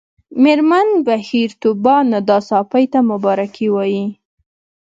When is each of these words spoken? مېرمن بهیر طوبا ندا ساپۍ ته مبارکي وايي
مېرمن 0.43 0.87
بهیر 1.05 1.49
طوبا 1.61 1.95
ندا 2.11 2.37
ساپۍ 2.49 2.85
ته 2.93 2.99
مبارکي 3.11 3.67
وايي 3.75 4.05